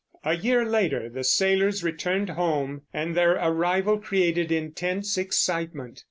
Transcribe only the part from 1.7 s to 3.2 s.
returned home, and